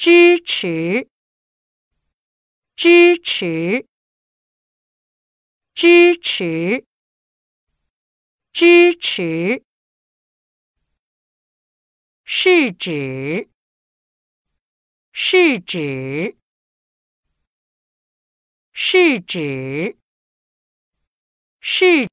[0.00, 1.10] 支持。
[2.74, 3.86] 支持。
[5.74, 6.86] 支持。
[8.50, 9.62] 支持，
[12.24, 13.50] 是指。
[15.12, 16.38] 是指。
[18.72, 19.98] 是指。
[21.60, 22.08] 是。